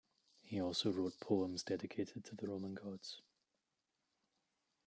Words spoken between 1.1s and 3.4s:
poems dedicated to the Roman Gods.